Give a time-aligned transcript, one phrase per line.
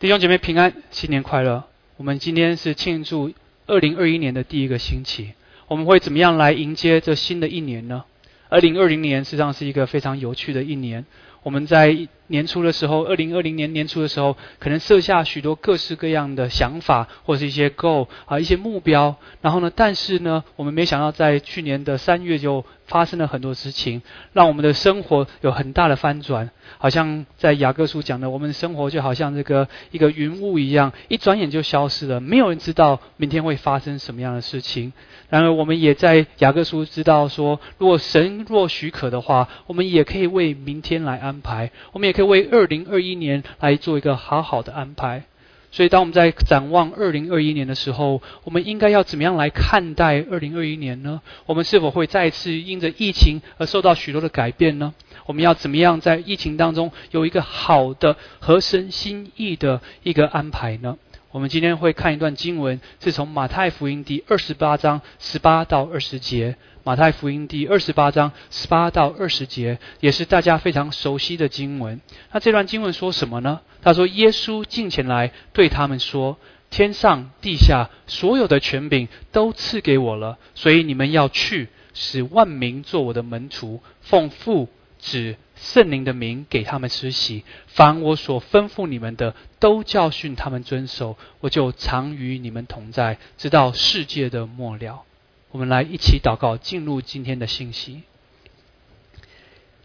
[0.00, 1.64] 弟兄姐妹平安，新年快乐！
[1.96, 3.32] 我们今天是庆祝
[3.66, 5.32] 二零二一年的第一个星期，
[5.66, 8.04] 我们会怎么样来迎接这新的一年呢？
[8.48, 11.04] 二零二零年实际上是一个非常有趣的一年。
[11.42, 19.16] 我们在年初的时候，二零二零年年初的时候，可能设下许多各式各样的想法，或是一些 goal 啊，一些目标。
[19.42, 24.00] 然后呢，但是呢，我们没想到在去年的三月就发生了很多事情，
[24.32, 26.50] 让我们的生活有很大的翻转。
[26.76, 34.92] 好像在雅各书讲的，我们的生活就好像这个一个云雾一样，一转眼就消失了，没有人知道明天会发生什么样的事情。
[35.30, 45.22] 然而，我们也在雅各书知道说，如果神若许可的话，我们也可以为明天来安排，我们也可以为二零二一年来做一个好好的安排。
[45.70, 51.20] 所以，当我们在展望二零二一年的时候，我们应该要怎么样来看待二零二一年呢？
[51.46, 54.94] 我们是否会再次因着疫情而受到许多的改变呢？
[55.26, 60.98] 我们要怎么样在疫情当中有一个好的合神心意的一个安排呢？
[61.30, 66.56] 我们今天会看一段经文，是从马太福音第二十八章十八到二十节。
[66.88, 72.00] 马太福音第二十八章十八到二十节，也是大家非常熟悉的经文。
[72.32, 73.60] 那这段经文说什么呢？
[73.82, 76.38] 他说：“耶稣近前来对他们说，
[76.70, 91.16] 天上地下所有的权柄都赐给我了，所以你们要去，使万民做我的门徒，奉父。”指圣灵的名给他们施洗，凡我所吩咐你们的，都教训他们遵守。
[91.40, 95.04] 我就常与你们同在，直到世界的末了。
[95.50, 98.02] 我们来一起祷告，进入今天的信息。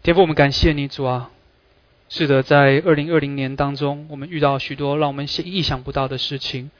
[0.02, 1.30] 天父，我们感谢你，主啊！
[2.10, 6.70] 是的，在二零二零年当中，我们遇到许多让我们意想不到的事情，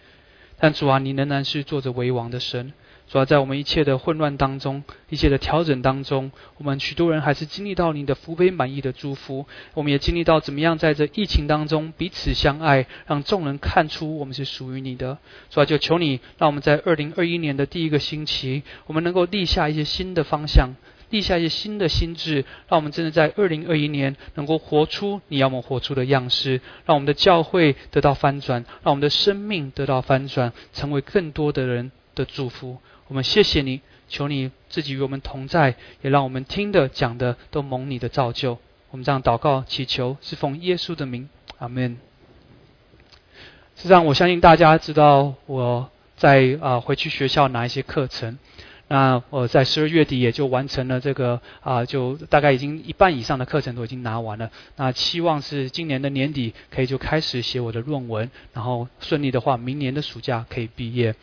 [0.58, 2.74] 但主啊，你仍然是做着为王的神。
[3.06, 9.46] 主要在我们一切的混乱当中，一切的调整当中，我们许多人还是经历到你的福杯满意的祝福。
[9.74, 15.18] 我们也经历到怎么样在这疫情当中彼此相爱，让众人看出我们是属于你的。
[15.50, 20.74] 主要就求你，让我们在二零二一年的第一个星期，我们能够立下一些新的方向，
[21.10, 32.78] 立下一些新的心智，让我们真的在二零二一年能够活出你要我们活出的样式，让我们的教会得到翻转，让我们的生命得到翻转，成为更多的人的祝福。
[33.08, 38.58] 我们谢谢你，求你自己与我们同在，也让我们听的讲的都蒙你的造就。
[38.90, 41.28] 我们这样祷告祈求，是奉耶稣的名，
[41.58, 41.98] 阿门。
[43.76, 48.38] 实际上，我相信大家知道我在啊回去学校拿一些课程。
[48.86, 54.50] 那我在十二月底也就完成了这个啊，就大概已经一半以上的课程都已经拿完了。
[54.76, 61.14] 那期望是今年的年底可以就开始写我的论文，然后顺利的话，明年的暑假可以毕业。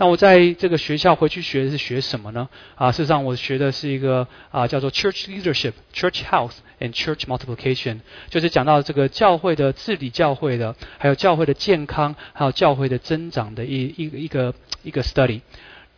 [0.00, 2.48] 那我在这个学校回去学的是学什么呢？
[2.74, 7.98] 啊，事实上我学的是一个啊叫做 Church Leadership、Church Health and Church Multiplication，
[8.30, 15.42] 就是讲到这个教会的治理、教会的，还有教会的健康，还有教会的增长的一一个一个一个 study。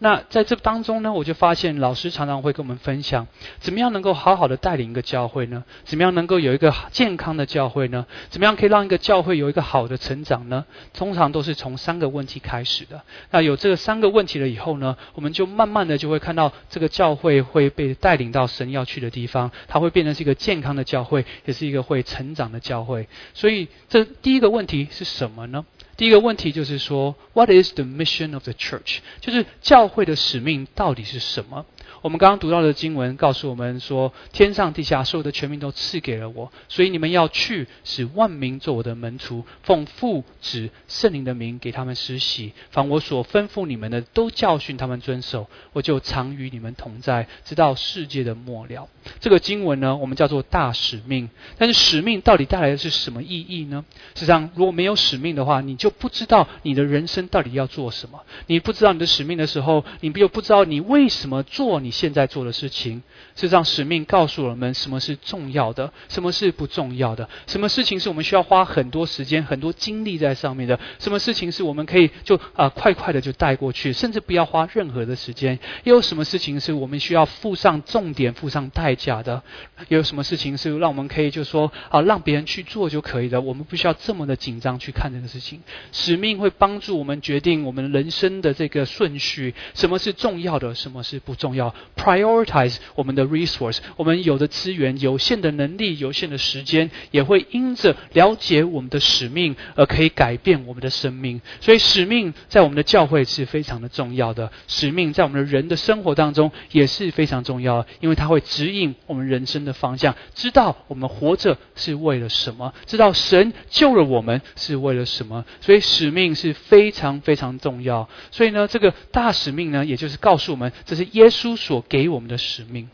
[0.03, 3.29] 那在这当中呢，我就发现老师常常会跟我们分享，
[3.61, 5.63] 怎么样能够好好的带领一个教会呢？
[5.85, 8.05] 怎么样能够有一个健康的教会呢？
[8.29, 10.65] 怎么样可以让一个教会有一个好的成长呢？
[10.93, 13.01] 通常都是从三个问题开始的。
[13.31, 23.07] 那有这三个问题了以后呢，我们就慢慢的就会看到这个教会会被带领到神要去的地方，它会变成是一个健康的教会，也是一个会成长的教会。
[23.35, 25.65] 所以这第一个问题是什么呢？
[25.97, 28.99] 第一个问题就是说，What is the mission of the church？
[29.21, 31.67] 就是教会的使命到底是什么？
[32.03, 45.47] 我们刚刚读到的经文告诉我们说，天上地下所有的权柄都赐给了我，所以你们要去，使万民做我的门徒，奉父子圣灵的名给他们施洗，凡我所吩咐你们的，都教训他们遵守。
[45.73, 48.89] 我就常与你们同在，直到世界的末了。
[49.21, 51.31] 这个经文呢，我们叫做大使命。
[51.57, 53.85] 但是使命到底带来的是什么意义呢？
[54.17, 58.21] 实际上，如果没有使命的话，你就不知道你的人生到底要做什么。
[58.49, 61.92] 你不知道你的使命的时候，你又不知道你为什么做你。
[61.93, 63.03] 现在做的事情，
[63.37, 75.59] 是让使命告诉我们什么是重要的，什么是不重要的，什么事情是我们需要花很多时间、很多精力在上面的，什么事情是我们可以就啊快快的就带过去，甚至不要花任何的时间。
[75.85, 79.43] 又有什么事情是我们需要付上重点、付上代价的？
[79.89, 83.41] 又有什么事情是让我们可以就说啊让别人去做就可以的？
[83.41, 85.61] 我们不需要这么的紧张去看这个事情。
[85.93, 91.75] 使命会帮助我们决定我们人生的这个顺序，什么是重要的，什么是不重要。
[91.97, 101.41] Prioritize 我们的 resource，我们有的资源、有限的能力、有限的时间，也会因着了解我们的使命而可以改变我们的生命。
[101.61, 115.45] 所以使命在我们的教会是非常的重要的，使命在我们的人的生活当中也是非常重要的，因为它会指引我们人生的方向，知道我们活着是为了什么，知道神救了我们是为了什么。
[115.61, 118.09] 所以使命是非常非常重要。
[118.31, 122.91] 所以呢，这个大使命呢，也就是告诉我们，这是耶稣所所给我们的使命。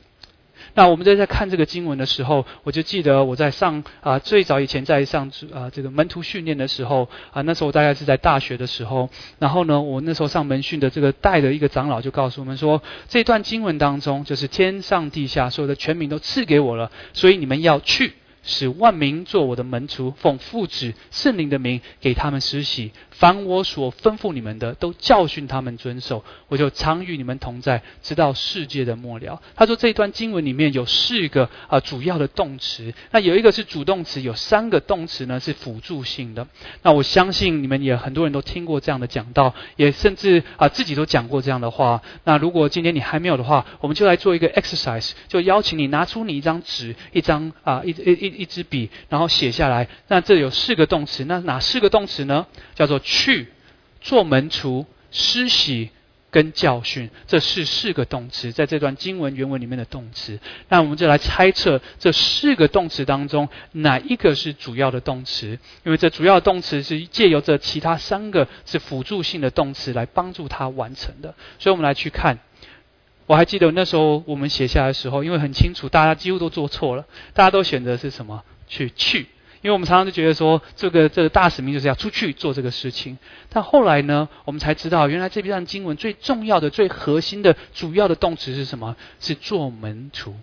[0.75, 9.11] 那我们在在看这个经文的时候，我就记得我在上啊最早以前在上啊这个门徒训练的时候啊，那时候大概是在大学的时候。
[9.41, 18.13] 然后呢，我那时候上门训的这个带的一个长老就告诉我们说，这段经文当中就是天上地下所有的权民都赐给我了，所以你们要去。
[18.49, 22.93] 使万民做我的门徒，奉父子圣灵的名给他们施洗。
[23.11, 26.25] 凡我所吩咐你们的，都教训他们遵守。
[26.49, 29.43] 我就常与你们同在，直到世界的末了。
[29.55, 36.47] 他说这一段经文里面有四个啊主要的动词，那有一个是主动词，有三个动词呢是辅助性的。
[36.83, 42.01] 那我相信你们也很多人都听过这样的讲道，也甚至啊自己都讲过这样的话。
[42.25, 48.38] 那如果今天你还没有的话，我们就来做一个 exercise，就邀请你拿出你一张纸，一张啊一一一。
[48.39, 49.89] 一支笔，然后写下来。
[50.07, 52.47] 那这有四个动词，那哪四个动词呢？
[52.75, 53.49] 叫做去、
[54.01, 55.91] 做门徒、施洗
[56.31, 57.11] 跟教训。
[57.27, 60.39] 这是四个动词，在这段经文原文里面的动词。
[60.69, 65.59] 那我们就来猜测这四个动词当中哪一个是主要的动词？
[65.85, 71.35] 因为这主要动词是借由这其他三个是辅助性的动词来帮助它完成的。
[71.59, 72.39] 所以我们来去看。
[73.29, 77.05] 我还记得那时候我们写下来的时候，因为很清楚，大家几乎都做错了，
[77.35, 79.21] 大家都选择是什么去去，
[79.61, 83.19] 因为我们常常就觉得说，这个这个大使命就是要出去做这个事情。
[83.51, 88.97] 但后来呢，我们才知道，原来这篇经文最重要的、最核心的、主要的动词是什么？
[89.21, 90.35] 是做门徒。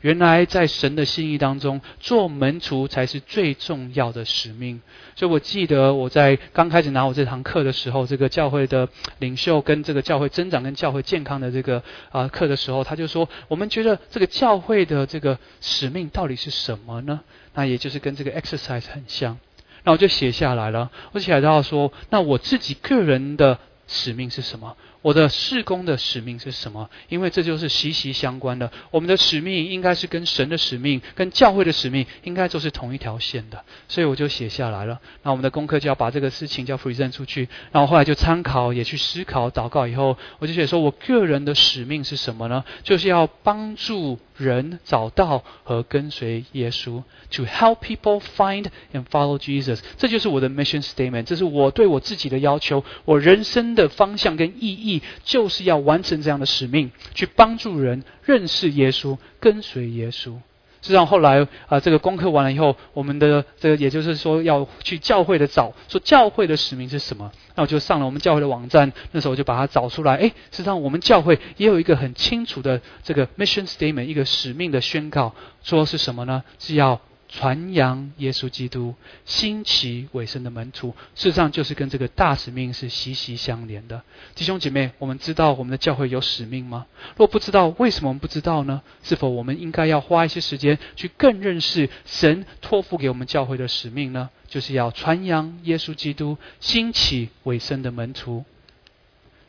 [0.00, 4.80] 原来在神的心意当中，做门徒才是最重要的使命。
[5.16, 17.20] 所以我记得我在刚开始拿我这堂课的时候，这个教会的领袖跟这个教会增长跟教会健康的这个啊课的时候，他就说：我们觉得这个教会的这个使命到底是什么呢？
[17.54, 19.38] 那也就是跟这个 exercise 很像。
[19.82, 20.90] 那我就写下来了。
[21.12, 23.58] 我写到说：那我自己个人的
[23.88, 24.76] 使命是什么？
[25.00, 26.90] 我的事工的使命是什么？
[27.08, 28.70] 因为这就是息息相关的。
[28.90, 33.64] 我们的使命应该是跟神的使命、跟教会的使命应该都是同一条线的。
[33.86, 35.00] 所以我就写下来了。
[35.22, 37.48] 那我们的功课就要把这个事情叫 present 出去。
[37.70, 42.64] 然后后来就参考，也去思考、祷告以后，我就写说我个人的使命是什么呢？
[42.82, 49.80] 就是要帮助人找到和跟随耶稣，to help people find and follow Jesus。
[49.98, 51.24] 这就是我的 mission statement。
[51.24, 55.02] 这是我对我自己的要求，我人生的方向跟意义。
[55.24, 60.36] 就是要完成这样的使命，去帮助人认识耶稣，跟随耶稣。
[60.80, 67.30] 实际上后来啊，这个功课完了以后，我们的这个也就是说要去教会的找，说教会的使命是什么？
[67.54, 70.14] 那我就上了我们教会的网站，那时候我就把它找出来。
[70.16, 76.42] 哎，实际上我们教会也有一个很清楚的这个 mission statement，一个使命的宣告，说是什么呢？
[76.58, 77.00] 是要。
[77.28, 78.94] 传扬耶稣基督，
[79.24, 84.02] 兴起尾声的门徒，事实上就是跟这个大使命是息息相连的。
[84.34, 86.86] 弟兄姐妹，我们知道我们的教会有使命吗？
[87.16, 88.82] 若不知道，为什么我们不知道呢？
[89.02, 94.30] 是否我们应该要花一些时间去更认识神托付给我们教会的使命呢？
[94.48, 98.44] 就是要传扬耶稣基督，兴起尾声的门徒。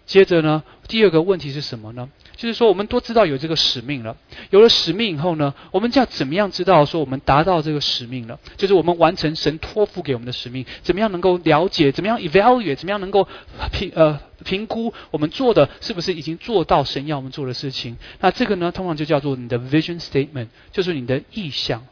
[0.09, 2.09] 接着呢，第二个问题是什么呢？
[2.35, 4.17] 就是说，我们都知道有这个使命了。
[4.49, 8.39] 有了使命以后呢，我们就要怎么样知道说我们达到这个使命了？
[8.57, 11.91] 就是我们完成神托付给我们的使命，怎么样能够了解？
[11.91, 12.75] 怎么样 evaluate？
[12.75, 13.27] 怎么样能够
[13.71, 17.95] 评呃评估我们做的是不是已经做到神要我们做的事情？
[18.19, 21.85] 那这个呢，通常就叫做你的 vision statement，就是你的意向。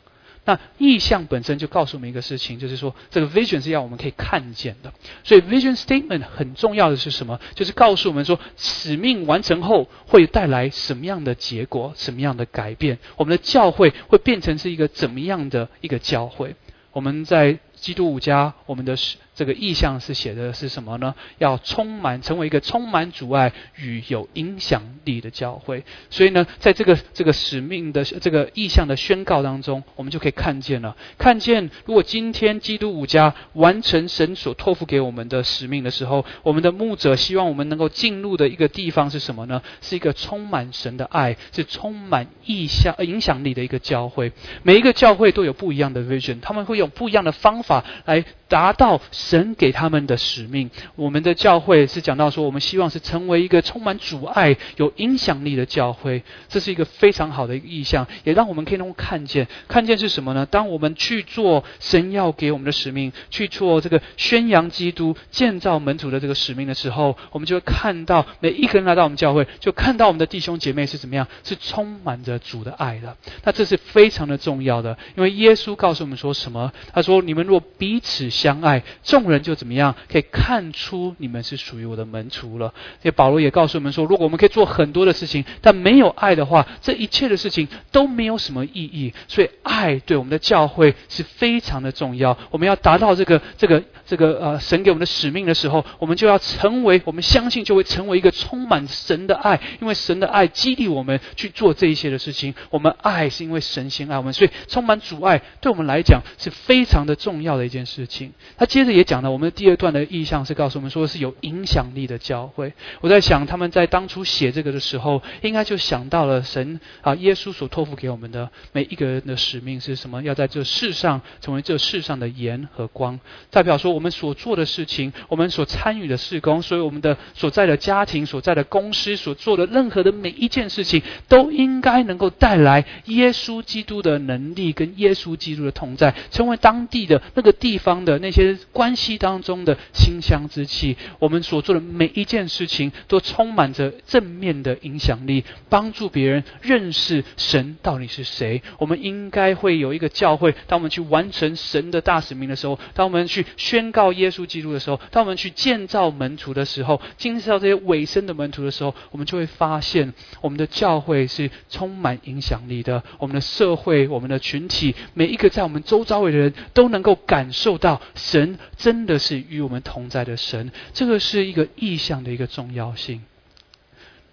[0.48, 4.94] 那意向本身就告诉我们一个事情，就是说这个 vision 是要我们可以看见的。
[5.26, 7.38] 所以 vision statement 很重要的是什么？
[7.54, 16.56] 就是告诉我们说，使命完成后会带来什么样的结果，什么样的改变，我们的教会会变成是一个怎么样的一个教会？
[16.94, 18.96] 我们在基督五家，我们的。
[19.38, 21.14] 这个意向是写的是什么呢？
[21.38, 25.84] 要充满，成为一个充满阻碍与有影响力的教会。
[26.10, 30.98] 所以呢，在这个这个使命的这个意向的宣告当中，我们就可以看见了。
[31.20, 39.62] 看见，如果今天基督五家完成神所托付给我们的使命的时候，我们的牧者希望我们能够进入的一个地方是什么呢？
[39.82, 44.32] 是一个充满神的爱，是充满意向影响力的一个教会。
[44.64, 50.70] 每一个教会都有不一样的 vision，他们会用不一样的方法来达到神给他们的使命。
[50.96, 60.46] 我们的教会是讲到说，我们希望是成为一个充满阻碍、有影响力的教会，这是一个非常好的一个意向，也让我们可以能够看见，看见是什么呢？
[60.46, 73.18] 当我们去做神要给我们的使命，去做这个宣扬基督、建造门徒的这个使命的时候，我们就会看到每一个人来到我们教会，就看到我们的弟兄姐妹是怎么样，是充满着主的爱的。
[73.44, 76.72] 那这是非常的重要的，因为耶稣告诉我们说什么？
[76.94, 78.84] 他说：“你们若彼此相爱，
[79.22, 79.96] 众人就怎么样？
[80.12, 89.14] 可以看出你们是属于我的门徒了。”所以保罗也告诉我们说：“如果我们可以做很多的事情，但没有爱的话，这一切的事情都没有什么意义。
[89.28, 92.38] 所以，爱对我们的教会是非常的重要。
[92.52, 102.54] 我们要达到这个、这个、这个呃，神给我们的使命的时候，我们就要成为我们相信就会成为一个充满神的爱，因为神的爱激励我们去做这一些的事情。
[102.70, 108.34] 我们爱是因为神先爱我们，所以充满阻碍对我们来讲是非常的重要的一件事情。
[108.58, 112.74] 他接着也讲了，我们的第二段的意向是告诉我们说是有影响力的教会。
[113.02, 120.22] 我在想，他们在当初写这个的时候，应该就想到了神啊，耶稣所托付给我们的每一个人的使命是什么？
[120.22, 123.18] 要在这世上成为这世上的盐和光，
[123.50, 140.96] 代表说我们所做的事情，我们所参与的事工，所以我们的所在的家庭、所在的公司、所做的任何的每一件事情，都应该能够带来耶稣基督的能力跟耶稣基督的同在，成为当地的那个地方的那些关关系当中的馨香之气。
[141.20, 142.78] 我们所做的每一件事情。
[143.08, 148.62] 都充满着正面的影响力，帮助别人认识神到底是谁。
[148.78, 163.02] 我们应该会有一个教会，当我们去完成神的大使命的时候，当我们去宣告耶稣基督的时候，当我们去建造门徒的时候，建造这些尾声的门徒的时候，我们就会发现，我们的教会是充满影响力的。
[163.20, 170.72] 我们的社会、我们的群体，每一个在我们周遭的人都能够感受到，神真的是与我们同在的神。
[170.94, 172.94] 这个是一个意向的一个重要。
[172.98, 173.22] 性。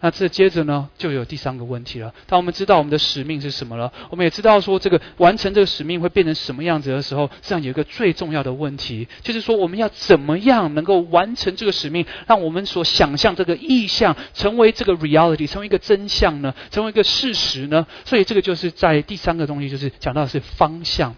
[0.00, 2.12] 那这接着呢，就有第三个问题了。
[2.26, 16.54] 当我们知道我们的使命是什么了，我们也知道说这个完成这个使命会变成什么样子的时候，实际上有一个最重要的问题，就是说我们要怎么样能够完成这个使命，让我们所想象这个意向成为这个 reality，成为一个真相呢？
[16.70, 17.86] 成为一个事实呢？
[18.04, 21.16] 所以这个就是在第三个东西，就是讲到的是方向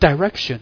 [0.00, 0.60] direction。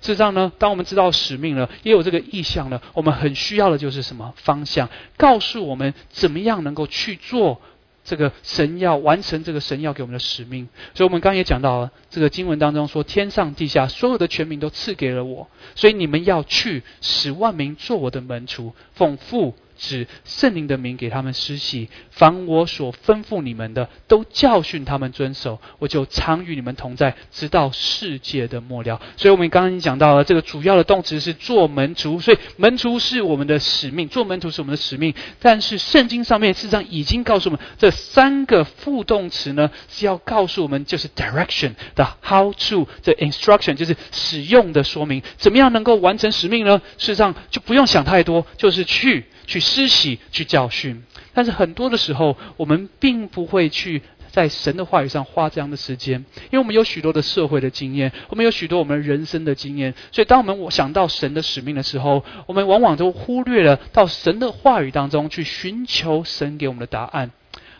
[0.00, 4.88] 事实上呢，当我们知道使命了，也有这个意向了，我们很需要的就是什么方向？
[5.16, 7.60] 告诉我们怎么样能够去做
[8.02, 10.68] 这个神要完成这个神要给我们的使命。
[10.94, 19.54] 所以我们刚刚也讲到了，这个经文当中说，天上地下所有的权柄都赐给了我，所以你们要去使万民做我的门徒，奉父。
[19.80, 25.58] 指圣灵的名给他们施洗，凡我所吩咐你们的，都教训他们遵守。
[25.78, 29.00] 我就常与你们同在，直到世界的末了。
[29.16, 32.20] 所以，我们刚刚已经讲到了，这个主要的动词是做门徒。
[32.20, 35.14] 所以，门徒是我们的使命，做门徒是我们的使命。
[35.40, 46.82] 但是，圣经上面事实上已经告诉我们，这三个副动词呢，是要告诉我们，就是 direction 的 how to 的 instruction，就是使用的说明，怎么样能够完成使命呢？
[46.98, 49.24] 事实上，就不用想太多，就是去。
[49.50, 51.02] 去施洗，去教训，
[51.34, 67.32] 但是很多的时候，我们并不会去在神的话语上花这样的时间，因为我们有许多的社会的经验，我们有许多我们人生的经验，所以当我们想到神的使命的时候，我们往往都忽略了到神的话语当中去寻求神给我们的答案。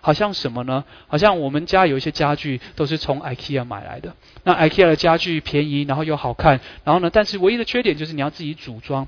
[0.02, 0.82] 好像什么呢？
[1.08, 9.06] 好像我们家有一些家具都是从 IKEA 买来的，那 IKEA 的家具便宜，然后又好看，然后呢，但是唯一的缺点就是你要自己组装。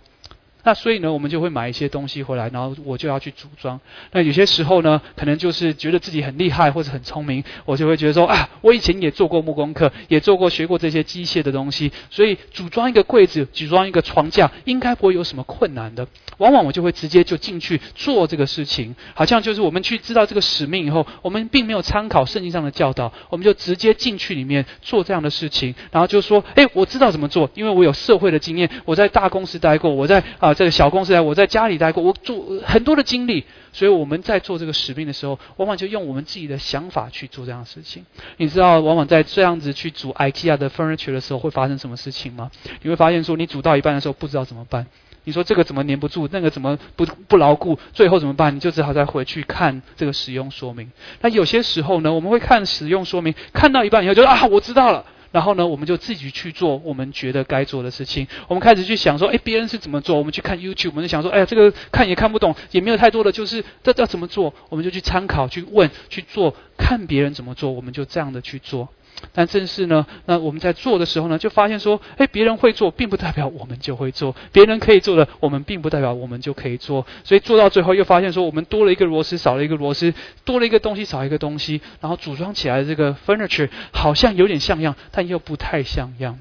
[0.65, 3.81] 那所以呢，我们就会买一些东西回来，然后我就要去组装。
[4.13, 16.07] 那有些时候呢，可能就是觉得自己很厉害或者很聪明，我就会觉得说啊，我以前也做过木工课，也做过学过这些机械的东西，所以组装一个柜子、组装一个床架，应该不会有什么困难的。
[16.39, 30.52] 往往我就会直接就进去做这个事情，好像就是我们去知道这个使命以后，我们并没有参考圣经上的教导，我们就直接进去里面做这样的事情，然后就说，哎，我知道怎么做，因为我有社会的经验，我在大公司待过，我在啊。
[30.55, 38.05] 这个小公司来，我在家里待过，我做很多的经历，所以我们在做这个使命的时候，往往就用我们自己的想法去做这样的事情。
[38.37, 42.51] 你知道，往往在这样子去组 IKEA 的 furniture 的时候，会发生什么事情吗？
[42.83, 44.87] 你会发现说，你组到一半的时候不知道怎么办。
[45.25, 48.57] 你说这个怎么粘不住，那个怎么不不牢固，最后怎么办？
[48.57, 50.91] 你就只好再回去看这个使用说明。
[51.21, 55.05] 那有些时候呢，我们会看使用说明，看到一半以后就啊，我知道了。
[55.33, 58.27] 然后呢，我们就自己去做我们觉得该做的事情。
[58.47, 60.17] 我们开始去想说，哎，别人是怎么做？
[60.17, 64.55] 我们去看 YouTube，我们就想说，哎呀，这个看也看不懂，也没有太多的，就是这要怎么做？
[64.69, 68.89] 我们就去参考、去问、去做，看别人怎么做，我们就这样的去做。
[69.33, 77.07] 但正是呢，那我们在做的时候呢，就发现说，哎，别人会做，并不代表我们就会做；别人可以做的，我们并不代表我们就可以做。
[77.25, 80.13] 所以做到最后，又发现说，我们多了一个螺丝，少了一个螺丝；
[80.45, 81.81] 多了一个东西，少一个东西。
[82.01, 86.39] 然后组装起来的这个 furniture 好像有点像样，但又不太像样。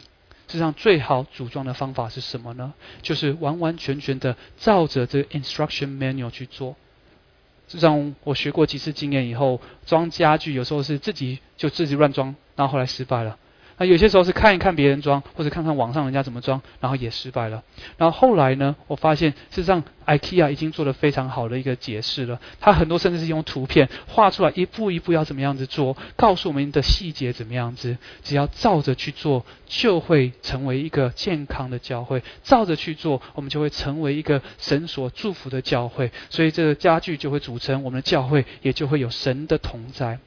[0.47, 2.73] 实际上，最好组装的方法是什么呢？
[3.01, 6.75] 就是完完全全的照着这个 instruction manual 去做。
[7.71, 13.37] 自从，我学过几次经验以后，装家具有时候是自己就自己乱装，然后后来失败了。
[13.81, 17.63] 那有些时候是看一看别人装，或者看看网上人家怎么装，然后也失败了。
[17.97, 22.39] 然后后来呢，我发现事实上，IKEA 已经做了非常好的一个解释了。
[22.59, 27.97] 它很多甚至是用图片画出来，一步一步要怎么样子做，告诉我们的细节怎么样子。
[28.21, 36.11] 只要照着去做，就会成为一个健康的教会；照着去做，我们就会成为一个神所祝福的教会。
[36.29, 40.19] 所以这个家具就会组成我们的教会，也就会有神的同在。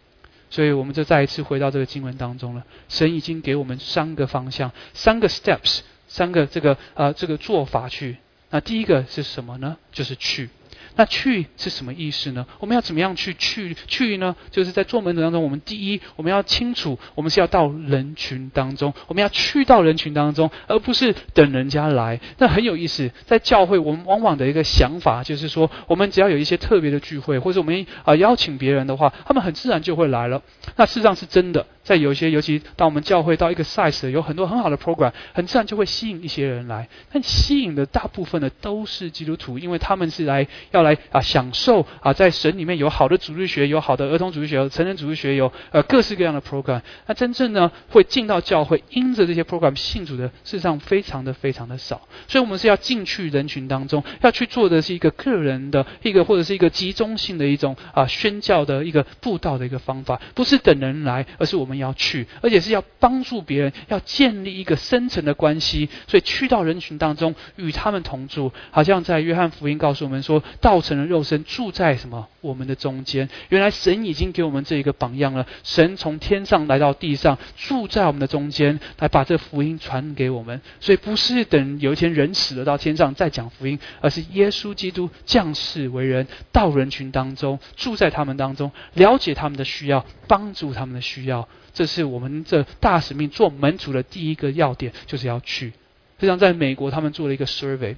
[0.54, 2.62] 所以我们就再一次回到这个经文当中了。
[2.88, 8.18] 神已经给我们三个方向，三个 steps，三个这个呃这个做法去。
[8.50, 9.76] 那第一个是什么呢？
[9.90, 10.48] 就是去。
[10.96, 12.46] 那去是什么意思呢？
[12.60, 14.36] 我们要怎么样去去去呢？
[14.50, 22.20] 就是在做门徒当中，我们第一我们要清楚，我们是要到人群当中，我们要去到人群当中，而不是等人家来。
[22.38, 30.42] 那很有意思，在教会我们往往的一个想法就是说，我们只要有一些特别的聚会，或者我们啊邀请别人的话，他们很自然就会来了。
[30.76, 31.66] 那事实上是真的。
[31.82, 36.88] 在有一些，尤其当我们教会到一个 size，有很多很好的 program，很自然就会吸引一些人来。
[37.12, 46.80] 但吸引的大部分的都是基督徒，因为他们是来要来啊享受啊在神里面有好的主日学，有好的儿童主日学，有成人主日学，有呃各式各样的 program。
[47.06, 52.00] 那真正呢会进到教会，因着这些 program 信主的，事实上非常的非常的少。
[52.28, 61.74] 所以我们是要进去人群当中，要去做的是一个个人的一个或者是一个集中性的一种啊宣教的一个布道的一个方法，不是等人来，而是我们。
[61.74, 73.28] 要去，而且是要帮助别人，要建立一个深层的关系，所以去到人群当中，与他们同住，好像在约翰福音告诉我们说到，道成了肉身，住在什么我们的中间。
[73.48, 80.60] 原来神已经给我们这一个榜样了，神从天上来到地上，住在我们的中间，来把这福音传给我们。
[80.80, 91.48] 所以不是等有一天人死了到天上再讲福音，而是耶稣基督降世为人，到人群当中，住在他们当中，了解他们的需要，帮助他们的需要。
[91.72, 95.72] 这是我们这大使命做门主的第一个要点，就是要去。
[96.18, 97.96] 就像，在美国他们做了一个 survey，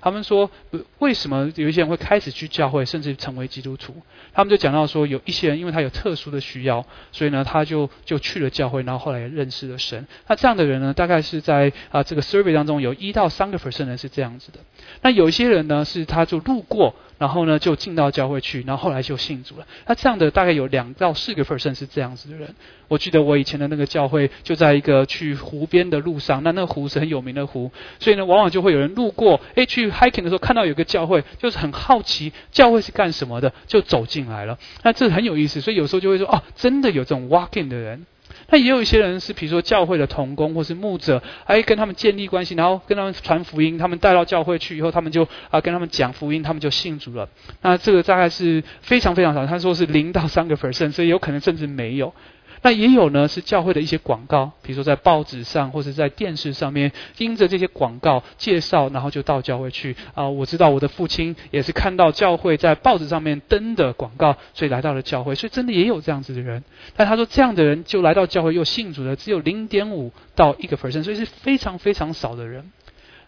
[0.00, 0.50] 他们说
[0.98, 3.94] 为什么有一些人会开始去教会，甚至成为基督徒？
[4.32, 10.06] 他们就讲到说，有一些人因为他有特殊的需要，所以呢，他就就去了教会，然后后来认识了神。
[10.28, 14.58] 那这样的人呢，大概是在啊这个 survey 当中有一到三个 percent 人是这样子的。
[15.02, 16.94] 那有一些人呢，是他就路过。
[17.18, 19.66] 然后呢，就进到教会去，然后后来就信主了。
[19.88, 22.54] 那这样的大概有两到四个 percent 是这样子的人。
[22.86, 34.58] 我记得我以前的那个教会就在一个去湖边的路上，那那个湖是很有名的湖，所以呢，往往就会有人路过，诶，去 hiking 的时候看到有个教会，就是很好奇教会是干什么的，就走进来了。
[34.82, 38.06] 那这很有意思，所以有时候就会说，哦，真的有这种 walking 的人。
[38.50, 47.28] 那也有一些人是，比如说教会的童工或是牧者，哎，跟他们建立关系，然后跟他们传福音，他们带到教会去以后，他们就啊跟他们讲福音，他们就信主了。
[47.62, 52.14] 那这个大概是非常非常少，他说是零到三个 percent，所以有可能甚至没有。
[52.62, 60.28] 那也有呢，是教会的一些广告，比如说在报纸上或者在电视上面，因着这些广告介绍，然后就到教会去啊。
[60.28, 65.34] 我知道我的父亲也是看到教会在报纸上面登的广告，所以来到了教会。
[65.34, 66.64] 所以真的也有这样子的人，
[66.96, 72.70] 但他说这样的人就来到教会又信主的只有零点五到一个 percent，所以是非常非常少的人。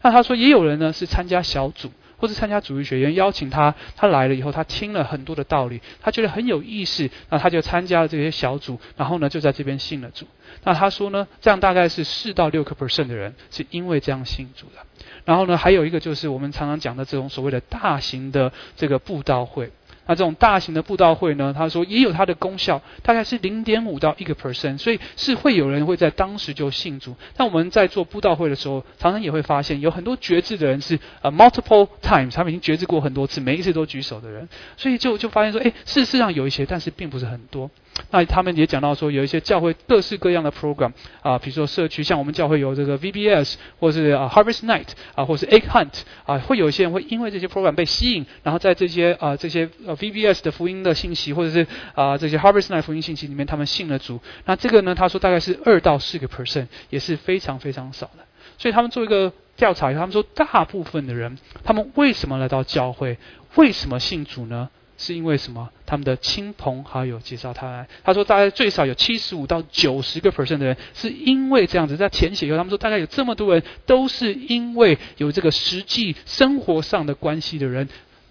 [0.02, 1.90] 那他说也有人呢是参加小组。
[2.20, 10.26] 或是参加主义学院，邀请他，他来了以后，他听了很多的道理，他觉得很有意思，那他就参加了这些小组，然后呢就在这边信了主。
[10.62, 14.87] 那他说呢，这样大概是四到六个 percent 的人是因为这样信主的。
[15.24, 19.70] 然后呢，还有一个就是我们常常讲的这种所谓的大型的这个布道会。
[20.11, 21.55] 那这种大型的布道会呢？
[21.57, 27.14] 他说也有它的功效，大概是零点五到一个 percent，所以是会有人会在当时就信主。
[27.37, 37.70] 但我们在做布道会的时候，常常也会发现有很多觉志的人是 multiple times，他们已经觉志过很多次，每一次都举手的人，所以就就发现说，哎，事实上有一些，但是并不是很多。
[38.11, 40.90] 那他们也讲到说，有一些教会各式各样的 program
[41.23, 54.18] 啊，比如说社区，像我们教会有这个 VBS，或是啊 Harvest Night 啊，或是 Egg Hunt 啊，会有一些人会因为这些 program 被吸引，然后在这些啊这些呃 VBS 的福音的信息，或者是啊这些 Harvest Night 福音信息里面，他们信了主。
[54.46, 58.24] 那这个呢，他说大概是二到四个 percent，也是非常非常少的。
[58.58, 63.18] 所以他们做一个调查，他们说大部分的人，他们为什么来到教会？
[63.54, 64.70] 为什么信主呢？
[64.96, 65.70] 是因为什么？
[65.86, 67.88] 他们的亲朋好友介绍他来。
[68.04, 77.88] 他说，大概最少有七十五到九十个 percent 的人，是因为这样子在填写以后，他们说大概有这么多人，都是因为有这个实际生活上的关系的人，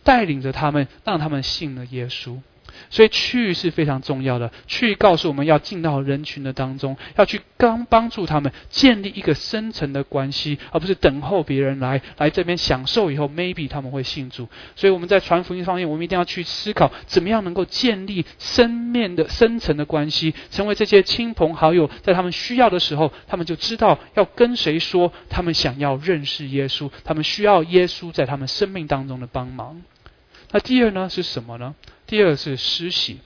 [0.09, 2.39] 带领着他们，让他们信了耶稣。
[2.89, 14.47] 所以去是非常重要的，去告诉我们要进到人群的当中，要去刚帮助他们建立一个深层的关系，而不是等候别人来来这边享受以后，maybe 他们会信主。
[14.75, 29.81] 所以我们在传福音方面，我们一定要去思考，怎么样能够建立生面的深层的关系，成为这些亲朋好友，在他们需要的时候，他们就知道要跟谁说，他们想要认识耶稣，他们需要耶稣在他们生命当中的帮忙。
[30.51, 31.75] 那第二呢是什么呢？
[32.07, 33.19] 第二是施洗，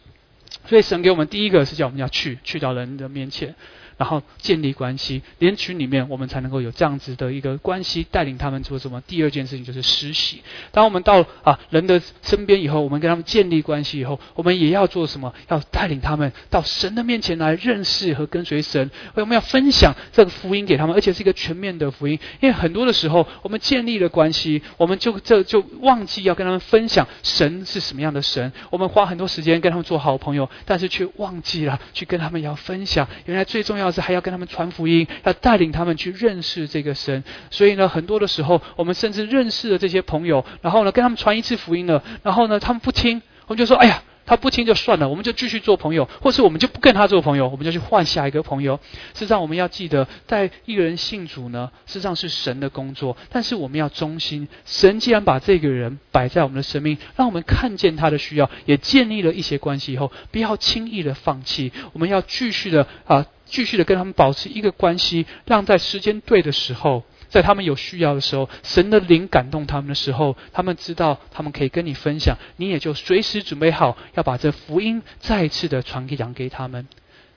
[0.68, 3.56] 所以神给我们第一个是叫我们要去去到人的面前。
[3.98, 9.02] 然后建立关系，连群里面我们才能够有这样子的一个关系，带领他们做什么？
[9.02, 10.42] 第二件事情就是实习。
[10.72, 15.34] 当我们到啊人的身边以后，我们跟他们建立关系以后，我们也要做什么？
[15.50, 18.90] 要带领他们到神的面前来认识和跟随神。
[19.14, 22.18] 我们要分享这个福音给他们，而且是一个全面的福音。
[22.40, 28.52] 因为很多的时候，我们建立了关系，我们就这就忘记要跟他们分享神是什么样的神。
[28.70, 33.08] 我们花很多时间跟他们做好朋友，但是却忘记了去跟他们要分享。
[33.26, 33.83] 原来最重要。
[33.84, 44.02] 要是还要跟他们传福音，要带领他们去认识这个神，所以呢，很多的时候，我们甚至认识了这些朋友，然后呢，跟他们传一次福音了，然后呢，他们不听，我们就说，哎呀。
[44.26, 48.80] 他不听就算了，我们就继续做朋友，或是我们就不跟他做朋友，我们就去换下一个朋友。
[49.14, 54.48] 事实上，我们要记得，在一个人信主呢，事实上是神的工作，但是我们要忠心。
[54.66, 61.72] 神既然把这个人摆在我们的生命，让我们看见他的需要，也建立了一些关系以后，不要轻易的放弃。
[61.92, 67.04] 我们要继续的啊，继续的跟他们保持一个关系，让在时间对的时候。
[67.34, 76.88] 在他们有需要的时候，神的灵感动他们的时候，他们知道他们可以跟你分享，你也就随时准备好要把这福音再次的传给讲给他们。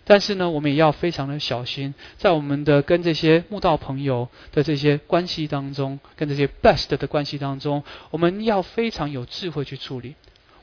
[0.05, 10.15] 但是呢，我们也要非常的小心，在我们的跟这些慕道朋友的这些关系当中，跟这些 best 的关系当中，我们要非常有智慧去处理。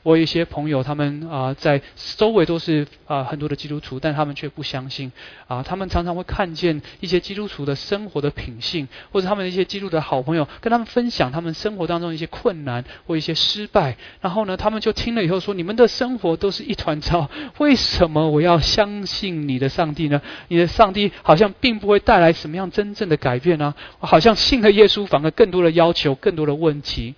[0.04, 1.80] 我有一些朋友，他们啊在
[2.16, 5.10] 周围都是啊很多的基督徒，但他们却不相信
[5.48, 5.62] 啊。
[5.62, 20.20] 他们常常会看见一些基督徒的生活的品性，或者他们的一些基督的好朋友跟他们分享他们生活当中一些困难或一些失败，然后呢，他们就听了以后说：“你们的生活都是一团糟，为什么我要相信你的上帝呢？
[20.48, 23.74] 你的上帝好像并不会带来什么样真正的改变呢？
[24.00, 27.14] 好像信了耶稣反而更多的要求，更多的问题。”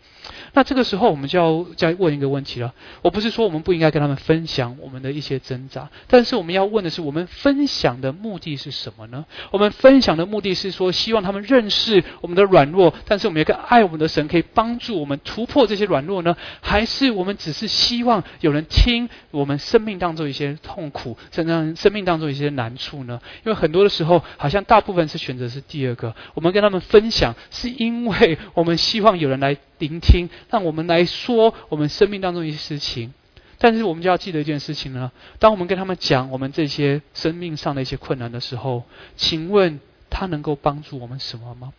[0.57, 2.73] 那这个时候，我们就要再问一个问题了。
[3.03, 9.27] 我不是说我们不应该跟他们分享我们的一些挣扎，但是我们要问的是，我们分享的目的是什么呢？
[9.51, 16.35] 我们分享的目的是说，希望他们认识我们的软弱，但是我们有个爱我们的神可以帮助我们突破这些软弱呢？
[16.63, 23.21] 还是我们只是希望有人听我们生命当中一些痛苦，甚至生命当中一些难处呢？
[23.45, 26.17] 因为很多的时候，好像大部分是选择是第二个。
[26.33, 29.55] 我们跟他们分享，是因为我们希望有人来。
[29.79, 33.13] 聆听，让我们来说我们生命当中一些事情。
[33.59, 38.83] 但是我们就要记得一件事情呢：当我们跟他们讲我们这些生命上的一些困难的时候，
[39.17, 41.73] 请问他能够帮助我们什么吗？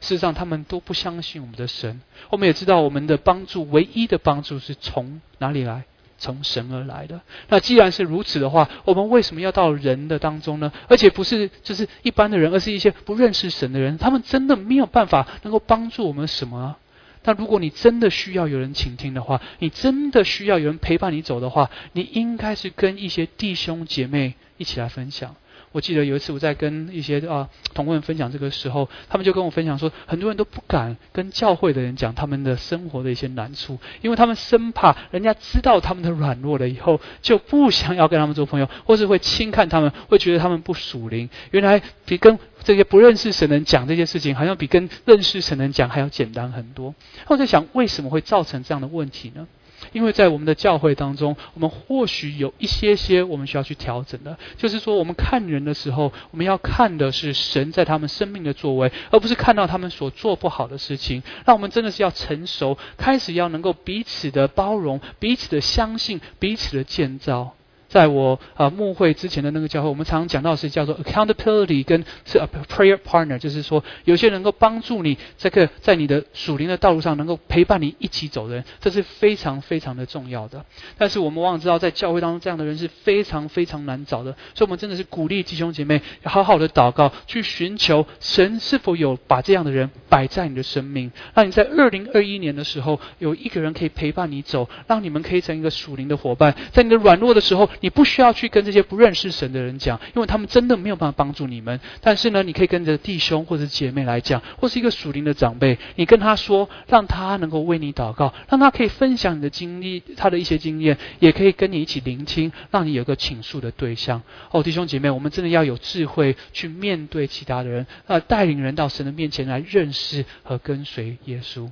[0.00, 2.00] 事实上，他们都不相信我们的神。
[2.30, 5.84] 我们也知道，我们的帮助唯一的帮助是从哪里来？
[6.16, 7.20] 从神而来的。
[7.48, 10.72] 那既然是如此的话，我们为什么要到人的当中呢？
[10.88, 13.98] 而且不是就是一般的人，而是一些不认识神的人。
[13.98, 16.76] 他们真的没有办法能够帮助我们什么？
[17.24, 25.34] 但如果你真的需要有人倾听的话，你真的需要有人陪伴你走的话，你应该是跟一些弟兄姐妹一起来分享。
[25.74, 41.28] 我记得有一次我在跟一些啊同工人分享这个时候，他们就跟我分享说，很多人都不敢跟教会的人讲他们的生活的一些难处，因为他们生怕人家知道他们的软弱了以后，就不想要跟他们做朋友，或是会轻看他们，会觉得他们不属灵。
[41.50, 46.94] 原来比跟这些不认识神人讲这些事情，好像比跟认识神人讲还要简单很多。
[47.26, 49.48] 我在想，为什么会造成这样的问题呢？
[49.94, 61.22] 因为在我们的教会当中，我们或许有一些些我们需要去调整的，就是说，我们看人的时候，我们要看的是神在他们生命的作为，而不是看到他们所做不好的事情。
[61.46, 67.54] 那我们真的是要成熟，开始要能够彼此的包容，彼此的相信，彼此的建造。
[67.94, 80.66] 在我啊牧会之前的那个教会，我们常常讲到是叫做 accountability 跟是 prayer partner，就是说有些能够帮助你这个在你的属灵的道路上能够陪伴你一起走的人，这是非常非常的重要的。
[80.98, 101.78] 但是我们往往知道，在教会当中这样的人是非常非常难找的，所以我们真的是鼓励弟兄姐妹好好的祷告，去寻求神是否有把这样的人摆在你的生命，让你在二零二一年的时候有一个人可以陪伴你走，让你们可以成一个属灵的伙伴，在你的软弱的时候，你不需要去跟这些不认识神的人讲，因为他们真的没有办法帮助你们。
[102.00, 114.22] 但是呢，你可以跟着弟兄或者姐妹来讲，或是一个属灵的长辈，你跟他说，让他能够为你祷告，让他可以分享你的经历，他的一些经验，也可以跟你一起聆听，让你有个倾诉的对象。
[114.50, 121.68] 哦，弟兄姐妹，我们真的要有智慧去面对其他的人，呃，带领人到神的面前来认识和跟随耶稣。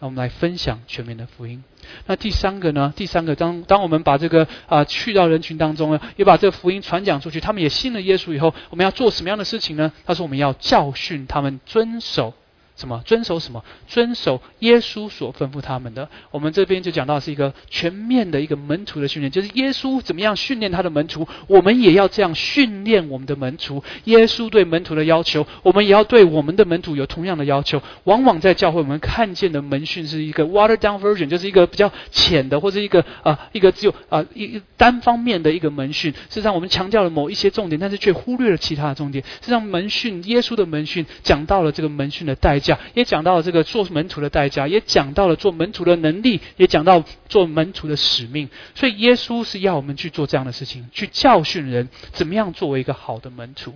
[0.00, 1.62] 那我们来分享全面的福音。
[2.06, 2.92] 那第三个呢？
[2.96, 9.92] 第三个，当当我们把这个啊去到人群当中呢，也把这个福音传讲出去，他们也信了耶稣以后，我们要做什么样的事情呢？
[10.06, 12.34] 他说，我们要教训他们遵守。
[12.80, 13.62] 什么遵守什么？
[13.86, 16.08] 遵守耶稣所吩咐他们的。
[16.30, 23.84] 我们这边就讲到是一个全面的一个门徒的训练，就是耶稣怎么样训练他的门徒，我们也要这样训练我们的门徒。
[24.04, 27.82] 耶稣对门徒的要求，我们也要对我们的门徒有同样的要求。
[28.04, 36.12] 往往在教会我们看见的门训是一个 water down version，就是一个比较浅的，或者一个啊一个只有啊一单方面的一个门训。
[36.12, 39.22] 事实上我们强调了某一些重点，但是却忽略了其他的重点。
[39.40, 42.69] 实际上门训，耶稣的门训讲到了这个门训的代价。
[42.94, 48.48] 也讲到了这个做门徒的代价，也讲到了做门徒的能力，也讲到做门徒的使命。
[48.74, 53.74] 所以耶稣是要我们去做这样的事情，去教训人怎么样作为一个好的门徒。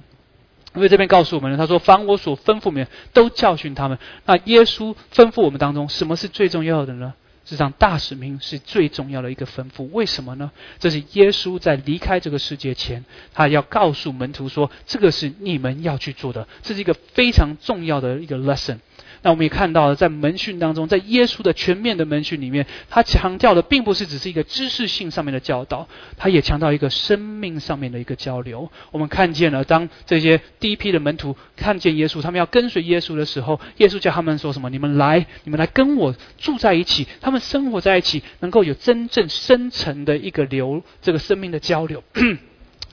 [0.75, 7.15] 因为这边告诉我们了，他说：“凡我所吩咐你们，都教训他们。”那耶稣吩咐我们当中，什么是最重要的呢？
[7.45, 9.85] 实际上，大使命是最重要的一个吩咐。
[9.93, 10.51] 为什么呢？
[10.79, 13.05] 这是耶稣在离开这个世界前，
[13.35, 18.79] 他要告诉门徒说：“这个是你们要去做的，这是一个非常重要的一个 lesson。”
[19.25, 28.71] 那我们也看到了，在门训当中，在耶稣的全面的门训里面，他强调的并不是只是一个知识性上面的教导，他也强调一个生命上面的一个交流。
[28.91, 34.69] 我们看见了，当这些第一批的门徒看见耶稣，他们要跟随耶稣的时候，耶稣叫他们说什么？
[34.69, 42.05] 你们来，你们来跟我住在一起，他们生活在一起，能够有真正深层的一个流，这个生命的交流。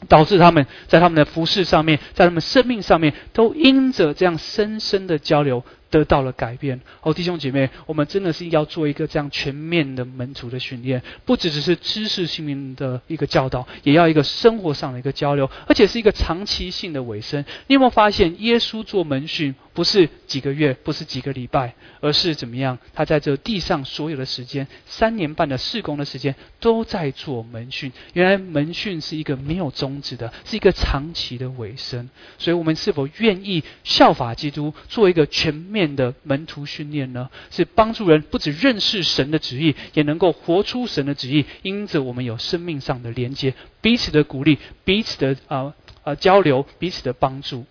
[0.08, 6.82] 导致他们在他们的服饰上面，在他们生命上面，都因着这样深深的交流，得到了改变。
[7.02, 17.46] 哦，弟兄姐妹，我们真的是要做一个这样全面的门徒的训练，不只只是知识性的一个教导，也要一个生活上的一个交流，而且是一个长期性的尾声。
[17.68, 19.54] 你有没有发现，耶稣做门训？
[19.74, 22.78] 不是几个月，不是几个礼拜，而是怎么样？
[22.94, 27.90] 他在这地上所有的时间，三年半的事工的时间，都在做门训。
[28.12, 32.10] 原来门训是一个没有终止的，是一个长期的尾声。
[32.38, 37.30] 所以，我们是否愿意效法基督，做一个全面的门徒训练呢？
[37.50, 41.46] 是帮助人不止认识神的旨意，也能够活出神的旨意。
[41.62, 47.66] 因着我们有生命上的连接，彼此的鼓励，彼此的啊啊交流，彼此的帮助。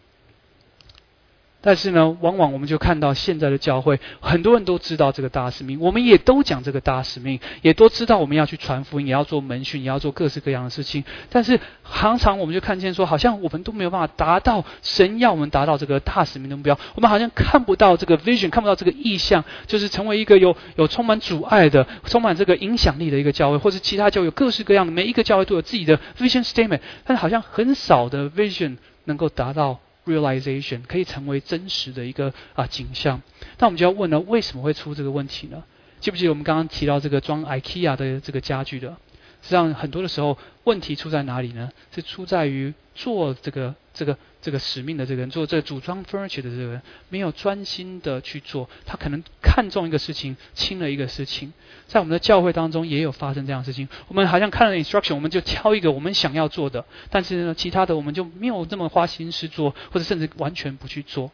[1.62, 11.04] 但是呢，往往我们就看到现在的教会，很多人都知道这个大使命，我们也都讲这个大使命，也都知道我们要去传福音，也要做门训，也要做各式各样的事情。
[11.28, 29.78] 但是常常我们就看见说，好像我们都没有办法达到神要我们达到这个大使命的目标，我们好像看不到这个 vision，看不到这个意向，就是成为一个有有充满阻碍的、充满这个影响力的一个教会，或是其他教有各式各样的每一个教会都有自己的 vision statement，但是好像很少的 vision 能够达到。
[30.10, 33.22] Realization 可以成为真实的一个啊景象，
[33.58, 35.62] 那我们就要问了，为什么会出这个问题呢？
[36.00, 38.88] 记不记得我们刚刚提到这个装 IKEA 的这个家具的？
[39.42, 41.70] 实际上很多的时候，问题出在哪里呢？
[41.94, 44.16] 是出在于做这个这个。
[44.42, 51.52] 这个使命的这个人做这组装 furniture 的这个人没有专心的去做，他可能看中一个事情，轻了一个事情。
[51.86, 53.88] 在我们的教会当中也有发生这样的事情。
[54.08, 61.30] 我们好像看了 instruction，我们就挑一个我们想要做的，但是呢，其他的我们就没有这么花心思做，或者甚至完全不去做。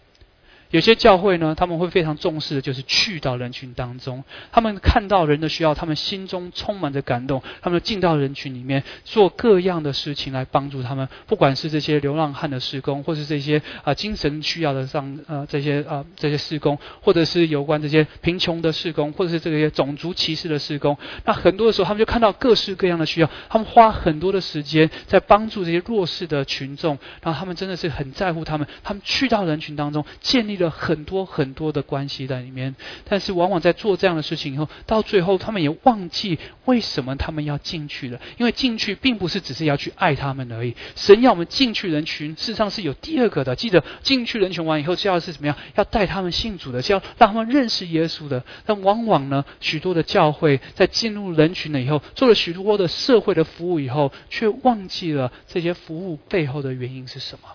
[0.71, 30.56] 有些教会呢，他们会非常重视的就是去到人群当中，他们看到人的需要，他们心中充满着感动，他们进到人群里面做各样的事情来帮助他们，不管是这些流浪汉的施工，或是这些啊精神需要的上呃这些啊这些施工，或者是有关这些贫穷的施工，或者是这些种族歧视的施工，那很多的时候他们就看到各式各样的需要，他们花很多的时间在帮助这些弱势的群众，然后他们真的是很在乎他们，他们去到人群当中建立。
[30.57, 32.75] 了很多很多的关系在里面。
[33.09, 38.21] 但是往往在做这样的事情以后，到最后他们也忘记为什么他们要进去了。
[38.38, 43.55] 因为进去并不是只是要去爱他们而已，神要我们进去人群，事实上是有第二个的。
[43.57, 45.57] 记得进去人群完以后是要是怎么样？
[45.75, 48.45] 要带他们信主的，是要让他们认识耶稣的。
[48.64, 57.49] 但往往呢，许多的教会在进入人群了以后，做了许多的社会的服务以后，却忘记了这些服务背后的原因是什么。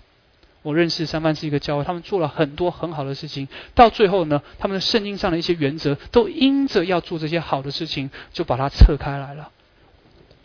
[0.63, 9.49] 我认识三藩市一个教会，他们做了很多很好的事情，到最后呢，他们的圣经上的一些原则，都因着要做这些好的事情，就把它撤开来了。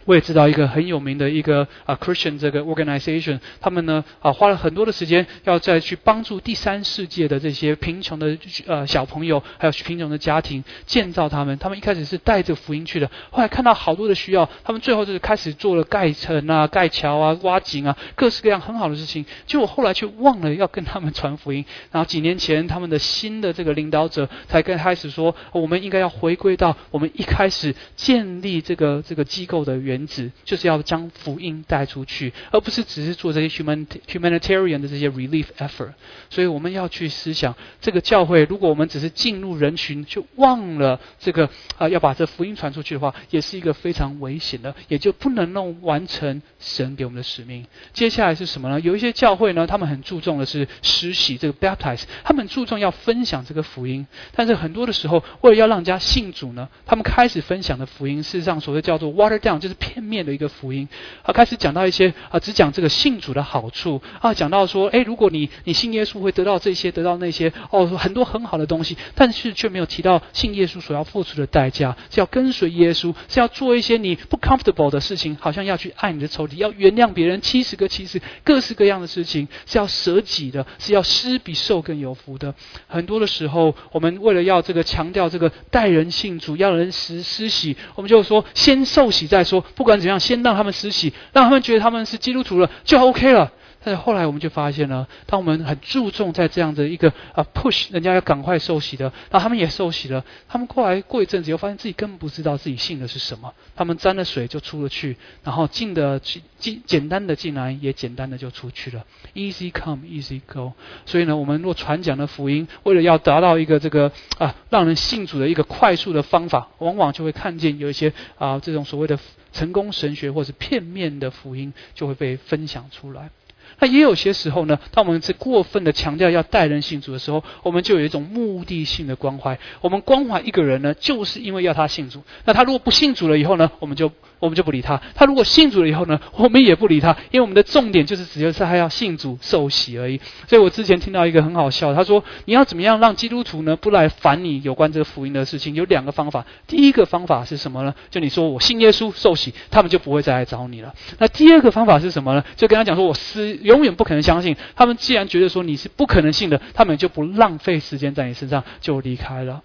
[0.06, 11.58] 我也知道一个很有名的一个啊 Christian 这个 organization，他们呢啊花了很多的时间，要再去帮助第三世界的这些贫穷的呃小朋友，还有贫穷的家庭建造他们。
[11.58, 19.26] 他们一开始是带着福音去的，后来看到好多的需要，他们最后就是开始做了盖城啊、盖桥啊、挖井啊，各式各样很好的事情。
[19.44, 21.64] 结果后来却忘了要跟他们传福音。
[21.90, 29.95] 然后几年前，他们的新的这个领导者才跟开始说，我们应该要回归到我们一开始建立这个这个机构的原。
[29.96, 35.94] 原则就是要将福音带出去，而不是只是做这些 human humanitarian 的这些 relief effort。
[36.28, 47.64] 所以我们要去思想，这个教会，如果我们只是进入人群，就忘了这个啊，要把这福音传出去的话，也是一个非常危险的，也就不能弄完成神给我们的使命。
[47.94, 48.78] 接下来是什么呢？
[48.80, 54.06] 有一些教会呢，他们很注重的是施洗这个 baptize，他们注重要分享这个福音。
[54.34, 59.76] 但是很多的时候，为了要让人家信主呢，他们开始分享的福音，事实上所谓叫做 water down，就是。
[59.86, 60.88] 片面的一个福音，
[61.22, 82.54] 啊，开始讲到一些啊，只讲这个信主的好处啊，讲到说，哎，如果你你信耶稣会得到这些，得到那些，哦，很多很好的东西，但是却没有提到信耶稣所要付出的代价，是要跟随耶稣，是要做一些你不 comfortable 的事情，好像要去爱你的仇敌，要原谅别人，七十个七十，各式各样的事情，是要舍己的，是要施比受更有福的。
[82.88, 89.64] 很多的时候，我们为了要这个强调这个待人信主，要人施施洗，我们就说先受洗再说。
[89.76, 93.52] 不管怎样，先让他们施洗，让他们觉得他们是基督徒了，就 OK 了。
[93.84, 110.72] 但是后来我们就发现了，当我们很注重在这样的一个啊 push 人家要赶快受洗的，然后他们也受洗了，他们过来过一阵子又发现自己根本不知道自己信的是什么，他们沾了水就出了去，然后进的进简单的进来也简单的就出去了，easy come easy go。
[111.04, 119.16] 所以呢，我们若传讲的福音，为了要达到一个这个啊让人信主的一个快速的方法，往往就会看见有一些啊这种所谓的
[119.56, 123.30] 成功神学或是片面的福音就会被分享出来。
[123.78, 129.58] 那也有些时候呢，当我们是过分的强调要待人信主的时候，我们就有一种目的性的关怀。
[129.80, 132.22] 我们关怀一个人呢，就是因为要他信主。
[132.44, 134.12] 那他如果不信主了以后呢，我们就。
[134.38, 135.00] 我们就不理他。
[135.14, 140.20] 他如果信主了以后呢，我们也不理他，因为我们的重点就是只有是他要信主受洗而已。
[140.46, 145.74] 所以我之前听到一个很好笑，他说你要怎么样让基督徒呢不来烦你有关这个福音的事情？
[145.74, 146.44] 有两个方法。
[146.66, 147.94] 第一个方法是什么呢？
[148.10, 150.94] 就你说我信耶稣受洗，他们就不会再来找你了。
[151.18, 152.44] 那第二个方法是什么呢？
[152.56, 154.56] 就跟他讲说我是永远不可能相信。
[154.74, 159.62] 他们既然觉得说你是不可能信的，他们就不浪费时间在你身上，就离开了。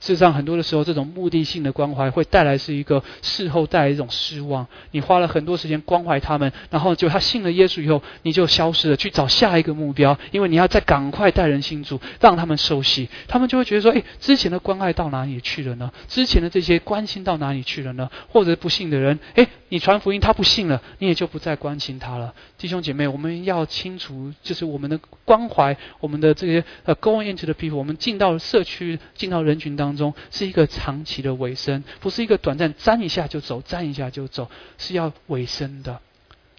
[0.00, 4.66] 事实上，很多的时候，这种目的性的关怀会带来是一个事后带来一种失望。
[4.92, 15.92] 你花了很多时间关怀他们，然后就他信了耶稣以后，你就消失了，去找下一个目标，因为你要再赶快带人信主，让他们受洗，他们就会觉得说：，哎，之前的关爱到哪里去了呢？
[16.08, 18.10] 之前的这些关心到哪里去了呢？
[18.28, 22.32] 或者不信的人，哎，你传福音他不信了，你也就不再关心他了。
[22.56, 29.89] 弟兄姐妹，我们要清楚，就是我们的关怀，我们的这些呃，going into the people，我们进到社区，进到人群当。
[29.90, 34.48] 当中是一个长期的尾声，不是一个短暂沾一下就走，沾一下就走，
[34.78, 36.00] 是要尾声的。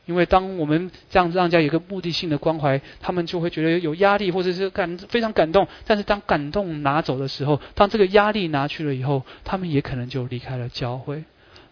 [0.05, 5.65] 因为当我们这样子让人家有个目的性的关怀，他们就会觉得有压力，或者是感非常感动。
[5.85, 11.23] 但是当感动拿走的时候，当这个压力拿去了以后，他们也可能就离开了教会。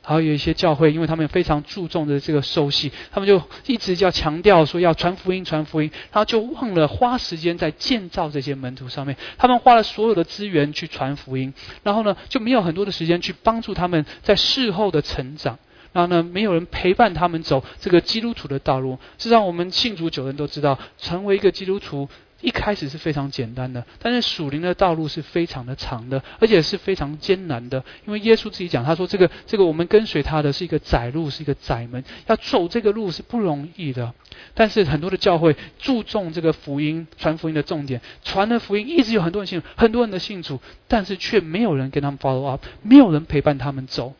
[0.09, 9.15] 还有一些教会，因为他们非常注重的这个受洗，他们就一直要强调说要传福音，传福音，然后就忘了花时间在建造这些门徒上面。
[9.37, 15.59] 他们花了所有的资源去传福音，然后呢就没有很多的时间去帮助他们在事后的成长。
[15.91, 18.97] 然后呢，没有人陪伴他们走这个基督徒的道路。
[19.17, 22.07] 实际上，我们信主久人都知道，成为一个基督徒。
[22.41, 27.83] 一开始是非常简单的，但是属灵的道路是非常的长的，而且是非常艰难的。
[28.05, 34.13] 因为耶稣自己讲，他说：“这个这个，我们跟随他的是一个窄路，是一个窄门，要走这个路是不容易的。”
[34.53, 44.13] 但是很多的教会注重这个福音传福音的重点，传的福音一直有很多人信，很多人的信主，但是却没有人跟他们 follow up，没有人陪伴他们走。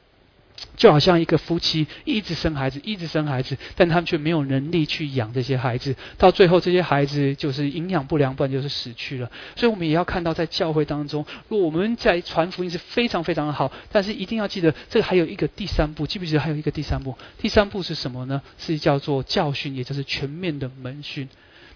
[0.76, 9.30] 就好像一个夫妻一直生孩子，一直生孩子，但他们却没有能力去养这些孩子，到最后这些孩子就是营养不良，不然就是死去了。
[9.56, 17.18] 所以，我们也要看到，在教会当中，如果我们在传福音是非常非常的好，但是一定要记得，这个还有一个第三步，记不记得还有一个第三步？
[17.38, 18.42] 第三步是什么呢？
[18.58, 21.28] 是叫做教训，也就是全面的门训。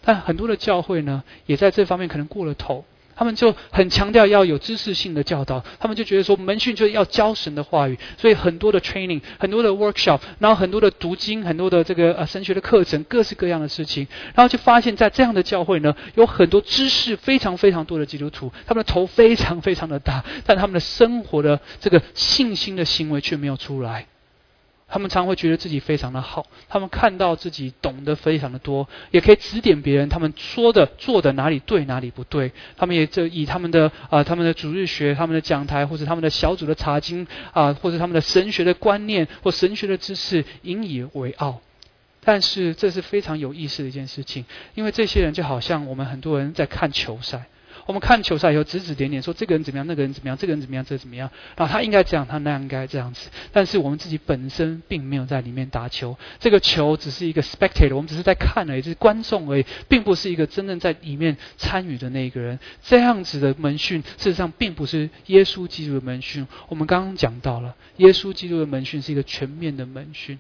[0.06, 2.86] 但很多的教会呢，也在这方面可能过了头。
[3.16, 24.08] 他们就很强调要有知识性的教导，他们就觉得说门训就是要教神的话语，所以很多的 training，很多的 workshop，然后很多的读经，很多的这个呃神学的课程，各式各样的事情，然后就发现，在这样的教会呢，有很多知识非常非常多的基督徒，他们的头非常非常的大，但他们的生活的这个信心的行为却没有出来。
[24.94, 30.08] 他们常会觉得自己非常的好，他们看到自己懂得非常的多，也可以指点别人。
[30.08, 32.52] 他们说的、做的哪里对，哪里不对。
[32.78, 41.60] 他们也就以他们的啊，他们的主日学、他们的讲台，或者他们的小组的查经啊，或者他们的神学的观念或神学的知识引以为傲。
[42.24, 47.46] 但是这是非常有意思的一件事情，因为这些人就好像我们很多人在看球赛。
[47.86, 53.30] 我们看球赛以后指指点点，说这个人怎么样，那个人怎么样，这个人怎么样，这怎么样，然后他应该这样，他那样应该这样子。
[53.52, 62.58] 但是我们自己本身并没有在里面打球，这个球只是一个 spectator，我们只是在看而已，是观众而已，并不是一个真正在里面参与的那个人。
[62.82, 66.48] 这样子的门训，事实上并不是耶稣基督的门训。
[66.70, 70.40] 我们刚刚讲到了，耶稣基督的门训是一个全面的门训，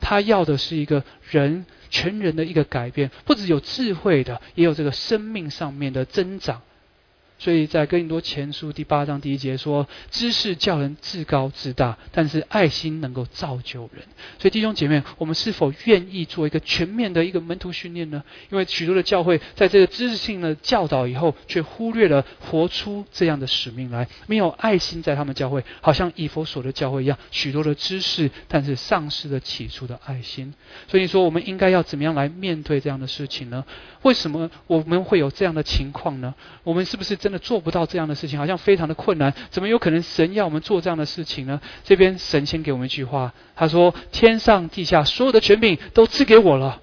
[0.00, 6.62] 他要的是一个人全人的一个改变，不只有智慧的，也有这个生命上面的增长。
[7.38, 14.04] 所以在哥林多前书第八章第一节说：“知识叫人自高自大，但是爱心能够造就人。”
[14.40, 18.24] 所以弟兄姐妹，我们是否愿意做一个全面的一个门徒训练呢？
[18.50, 30.54] 因为许多的教会在这个知识性的教导以后，却忽略了活出这样的使命来，没有爱心在他们教会，好像以佛所的教会一样，许多的知识，但是丧失了起初的爱心。
[30.88, 33.62] 所以说，我们应该要怎么样来面对这样的事情呢？
[34.00, 36.34] 为什么我们会有这样的情况呢？
[36.64, 37.18] 我们是不是？
[37.26, 39.34] 真的做不到这样的事情，好像非常的困难。
[39.50, 41.60] 怎么有可能神要我们做这样的事情呢？
[41.82, 46.80] 这边神先给我们一句话，他说：“天上地下所有的权柄都赐给我了。”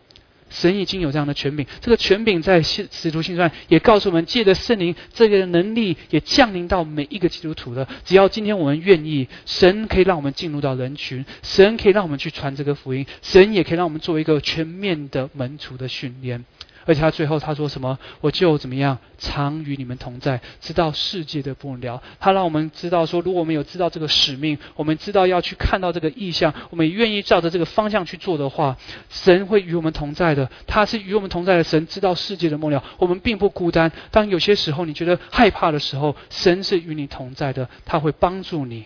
[0.52, 7.88] 神已经有这样的权柄，这个权柄在使徒信传也告诉我们，借着圣灵这个能力也降临到每一个基督徒的。
[8.04, 16.44] 只要今天我们愿意，神可以让我们进入到人群，神可以让我们去传这个福音，神也可以让我们做一个全面的门徒的训练。
[16.86, 17.98] 而且他最后他说什么？
[18.22, 22.02] 我就怎么样，常与你们同在，直到世界的不了。
[22.20, 28.78] 他让我们知道说，如果我们有知道这个使命，我们知道要去看到这个意向，我们愿意照着这个方向去做的话，
[29.10, 30.50] 神会与我们同在的。
[30.68, 33.92] 他是与我们同在的神，知道世界的末了，我们并不孤单。
[34.12, 38.86] 当有些时候你觉得害怕的时候，神是与你同在的，他会帮助你，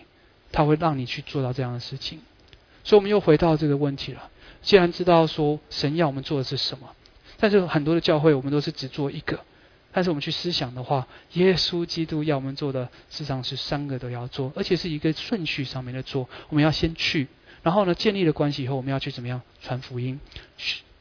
[0.52, 2.20] 他会让你去做到这样的事情。
[2.84, 4.30] 所以，我们又回到这个问题了。
[4.62, 6.88] 既然知道说神要我们做的是什么？
[7.38, 9.40] 但是很多的教会，我们都是只做一个。
[9.90, 16.28] 但是我们去思想的话，耶稣基督要我们做的，事实上是三个都要做，而且是一个顺序上面的做。
[16.50, 17.26] 我们要先去，
[17.62, 20.20] 然后呢，建立了关系以后，我们要去怎么样传福音，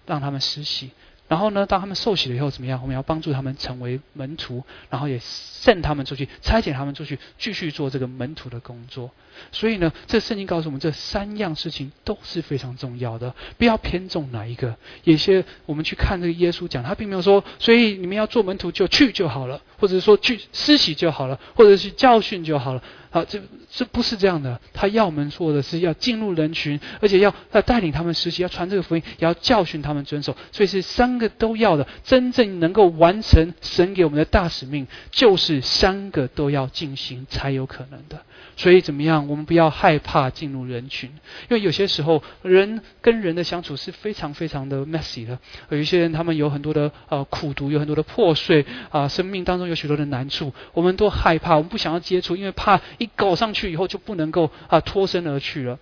[0.05, 0.91] 让他们实习。
[1.27, 2.79] 然后呢，当他们受洗了以后怎么样？
[2.81, 9.11] 我们要帮助他们成为门徒，然后也送他们出去，差遣他们出去，继续做这个门徒的工作。
[9.51, 14.75] 所以呢，这圣经告诉我们，这三样事情都是非常重要的，不要偏重哪一个。
[15.03, 22.81] 有些我们去看这个耶稣讲，他并没有说，所以你们要做门徒就去就好了，或者说去施洗就好了，或者是教训就好了。
[23.09, 24.59] 好，这这不是这样的。
[24.73, 30.35] 他要我们做的是要进入人群，而且要要带领他们实习，要传这个福音，也要教训他们遵守。
[30.51, 31.87] 所以是三个都要的。
[32.03, 38.21] 真正能够完成神给我们的大使命，就是三个都要进行才有可能的。
[38.57, 39.27] 所以怎么样？
[39.29, 41.09] 我们不要害怕进入人群，
[41.49, 45.39] 因为有些时候人跟人的相处是非常非常的 messy 的。
[45.69, 55.79] 有一些人他们有很多的呃苦毒，有很多的破碎啊，生命当中有许多的难处，我们都害怕，我们不想要接触，因为怕一搞上去以后就不能够啊脱身而去了。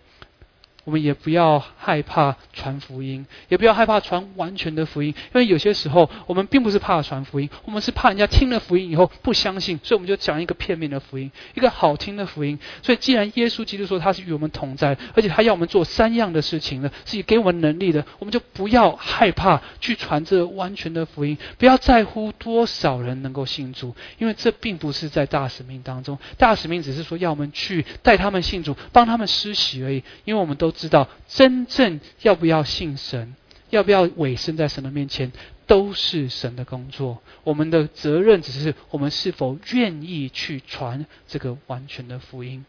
[0.86, 12.60] 我们也不要害怕传福音，也不要害怕传完全的福音，因为有些时候我们并不是怕传福音，我们是怕人家听了福音以后不相信，所以我们就讲一个片面的福音，一个好听的福音。
[12.84, 30.75] 所以既然耶稣基督说他是与我们同在，而且他要我们做三样的事情呢，是给我们能力的，我们就不要害怕去传这完全的福音，不要在乎多少人能够信主，因为这并不是在大使命当中，大使命只是说要我们去带他们信主，帮他们施洗而已，因为我们都。
[30.76, 33.36] 知道真正要不要信神，
[33.70, 35.32] 要不要委身在神的面前，
[35.66, 37.22] 都是神的工作。
[37.44, 42.66] 我们的责任只是我们是否愿意去传这个完全的福音。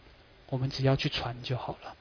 [0.49, 1.95] 我们只要去传就好了。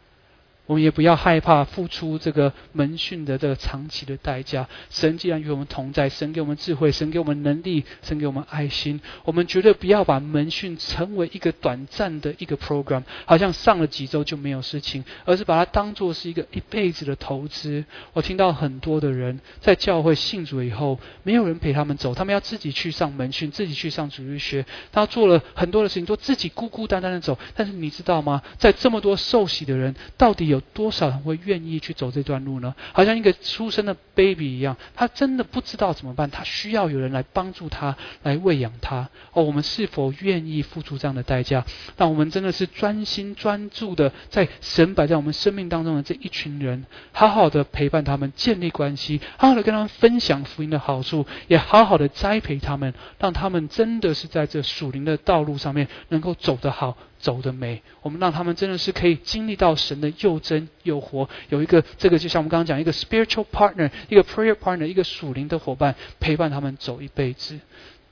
[0.66, 4.68] 我们也不要害怕付出这个门训的这个长期的代价。
[4.90, 9.00] 神既然与我们同在，神给我们智慧，神给我们能力，神给我们爱心。
[9.26, 17.86] 我们绝对不要把门训成为一个短暂的一个 program，好像上了几周就没有事情，而是把它当做是一个一辈子的投资。
[18.14, 27.38] 我听到很多的人在教会信主以后，没有人陪他们走，他们要自己去上门训，自己去上主日学，他做了很多的事情，都自己孤孤单单的走。
[27.56, 28.42] 但是你知道吗？
[28.58, 30.55] 在这么多受洗的人，到底有？
[30.56, 32.74] 有多少人会愿意去走这段路呢？
[32.94, 39.10] 好像一个出生的 baby 一样，他真的不知道怎么办，他需要有人来帮助他，来喂养他。
[39.34, 41.66] 哦，我们是否愿意付出这样的代价？
[41.98, 56.96] 让我们真的是专心专注的，在神摆在我们生命当中的这一群人，好好的陪伴他们，建立关系，好好的跟他们分享福音的好处，也好好的栽培他们，让他们真的是在这属灵的道路上面能够走得好。
[57.26, 67.60] 走的美，我们让他们真的是可以经历到神的又真又活，有一个这个就像我们刚刚讲一个 spiritual partner，一个 prayer partner，一个属灵的伙伴陪伴他们走一辈子。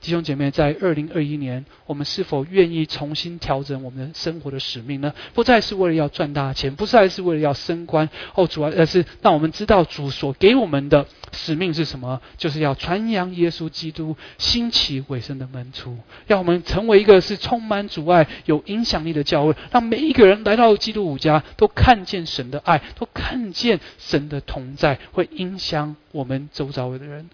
[0.04, 5.14] 弟兄姐妹，在二零二一年，我们是否愿意重新调整我们的生活的使命呢？
[5.32, 15.96] 不再是为了要赚大钱，不再是为了要升官，哦，主要而是让我们知道主所给我们的使命是什么，就是要传扬耶稣基督兴起伟生的门徒，
[16.26, 27.30] 让我们成为一个是充满阻碍、有影响力的教会，让每一个人来到基督五家都看见神的爱，都看见神的同在，会影响我们周遭的人。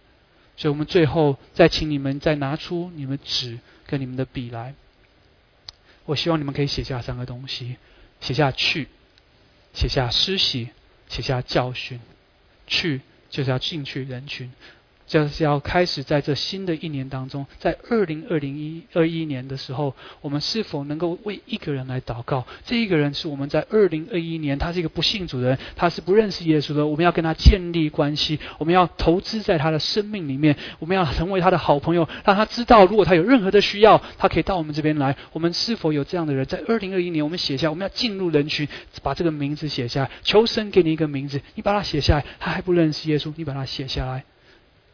[0.61, 4.75] 所以我们最后再请你们再拿出你们纸跟你们的笔来，
[6.05, 7.79] 我希望你们可以写下三个东西：
[8.21, 8.89] 写下去，
[9.73, 10.69] 写下施洗，
[11.09, 11.99] 写下教训。
[12.67, 13.01] 去
[13.31, 14.53] 就是要进去人群。
[15.11, 22.47] 就是要开始在这新的一年当中，在二零二零一二一年的时候，我们是否能够为一个人来祷告？
[22.65, 26.87] 这一个人是我们在二零二一年，他是一个不信主的人，他是不认识耶稣的。
[26.87, 35.17] 我们要跟他建立关系，我们要投资在他的生命里面，我们要成为他的好朋友，让他知道，如果他有任何的需要，他可以到我们这边来。
[35.33, 36.47] 我们是否有这样的人？
[36.47, 38.69] 在二零二一年，我们写下，我们要进入人群，
[39.03, 40.11] 把这个名字写下来。
[40.23, 42.25] 求神给你一个名字，你把它写下来。
[42.39, 44.23] 他还不认识耶稣，你把它写下来。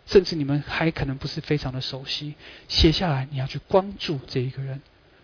[0.07, 2.35] 甚至你们还可能不是非常的熟悉，
[2.69, 4.81] 写下来，你要去关注这一个人。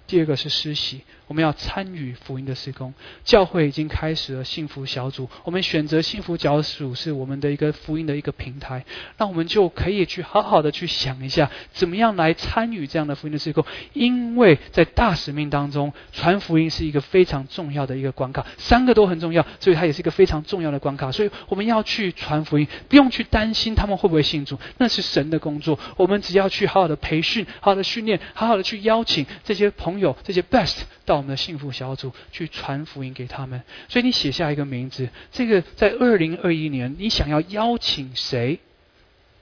[0.07, 2.93] 第二个是施洗，我们要参与福音的施工。
[3.25, 8.85] 教会已经开始了幸福小组，我们选择幸福小组是我们的一个福音的一个平台，
[9.17, 13.65] 那我们就可以去好好的去想一下，怎么样来参与这样的福音的施工。
[13.95, 21.11] 因为在大使命当中，传福音是一个非常重要的一个关卡，三个都很重要，所以它也是一个非常重要的关卡。
[21.11, 25.79] 所以我们要去传福音，不用去担心他们会不会信主，那是神的工作。
[25.97, 30.17] 我们只要去好好的培训，好好的训练，好好的去邀请这些朋朋友。
[30.25, 35.09] 这些 best 到我们的幸福小组去传福音给他们，所以你写下一个名字。
[35.31, 38.59] 这个在二零二一年，你想要邀请谁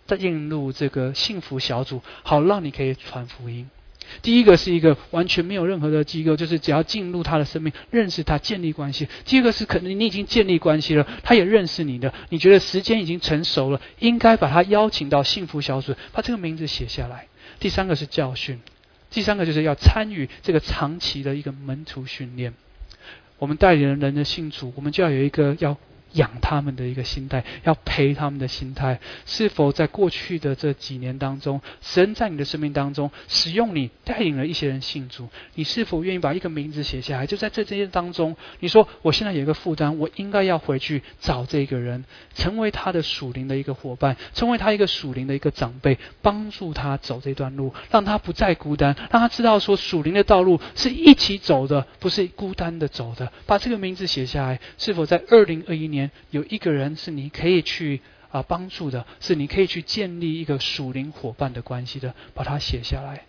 [0.07, 3.71] 再进入这个幸福小组，好让你可以传福音。
[4.23, 9.07] 第一个是一个完全没有任何的机构，就是只要进入他的生命，认识他，建立关系。
[9.25, 17.29] 第二个是可能你已经建立关系了，他也认识你的，你觉得时间已经成熟了，应该把他邀请到幸福小组，把这个名字写下来。
[17.61, 18.61] 第三个是教训。
[19.11, 22.55] 第三个就是要参与这个长期的一个门徒训练。
[23.39, 25.77] 我们带领人的信徒，我们就要有一个要。
[26.13, 35.29] 养他们的一个心态，要陪他们的心态，是否在过去的这几年当中，神在你的生命当中使用你，带领了一些人信主？
[35.55, 37.27] 你是否愿意把一个名字写下来？
[37.27, 42.05] 就在这这些当中，你说我现在有一个负担，我应该要回去找这个人，
[42.35, 53.31] 成为他的属灵的一个伙伴，成为他一个属灵的一个长辈，帮助他走这段路，让他不再孤单，让他知道说属灵的道路是一起走的，不是孤单的走的。
[53.47, 56.00] 把这个名字写下来，是否在二零二一年？
[56.31, 63.25] 有一个人是你可以去啊帮助的，是你可以去建立一个属灵伙伴的关系的，把它写下来。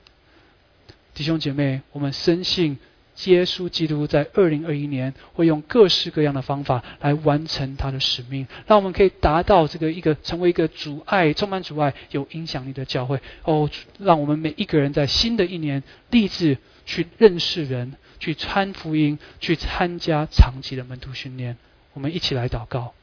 [1.13, 2.77] 弟兄姐妹，我们深信
[3.25, 13.19] 耶稣基督在二零二一年会用各式各样的方法来完成他的使命，让我们可以达到这个一个成为一个阻碍、充满阻碍、有影响力的教会。
[13.43, 13.69] 哦，
[13.99, 21.57] 让我们每一个人在新的一年立志去认识人，去传福音，去参加长期的门徒训练。
[21.93, 22.93] 我们一起来祷告，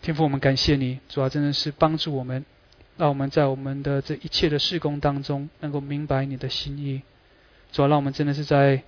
[0.00, 2.44] 天父，我们感谢你，主要真的是帮助我们，
[2.96, 7.02] 让我们在我们的这一切的事工当中，能够明白你的心意。
[7.72, 8.82] 主要让我们真的是在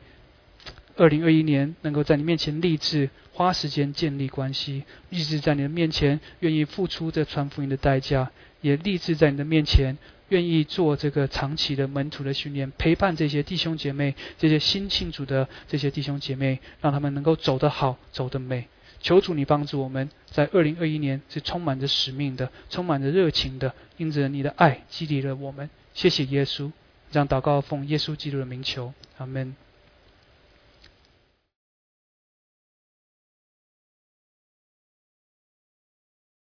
[0.96, 8.30] 二零二一年，能够在你面前立志，花时间建立关系，立志在你的面前愿意付出这传福音的代价，
[8.62, 9.98] 也立志在你的面前
[10.32, 18.66] 愿意做这个长期的门徒的训练，陪伴这些弟兄姐妹，这些新庆祝的这些弟兄姐妹，让他们能够走得好，走得美。
[19.02, 25.68] 求主你帮助我们，在二零二一年是充满着使命的，充满着热情的，因着你的爱激励了我们。
[25.92, 26.72] 谢谢耶稣，
[27.10, 29.54] 让祷告奉耶稣基督的名求，阿门。